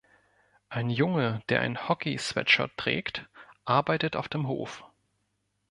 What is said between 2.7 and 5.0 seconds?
trägt, arbeitet auf dem Hof.